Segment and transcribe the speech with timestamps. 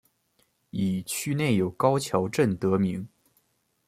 [0.71, 3.07] 以区内有高桥镇得名。